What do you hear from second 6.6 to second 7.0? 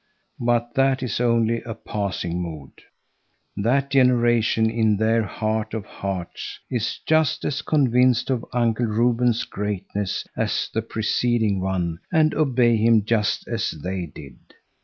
is